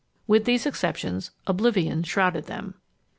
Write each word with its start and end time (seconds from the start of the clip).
With 0.25 0.45
these 0.45 0.65
exceptions, 0.65 1.29
oblivion 1.45 2.01
shrouded 2.01 2.47
them. 2.47 2.73